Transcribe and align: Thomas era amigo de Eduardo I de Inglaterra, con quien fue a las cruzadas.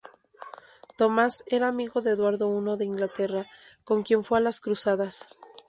Thomas 0.97 1.33
era 1.45 1.67
amigo 1.67 2.01
de 2.01 2.13
Eduardo 2.15 2.45
I 2.49 2.75
de 2.79 2.85
Inglaterra, 2.85 3.45
con 3.83 4.01
quien 4.01 4.23
fue 4.23 4.39
a 4.39 4.41
las 4.41 4.59
cruzadas. 4.59 5.29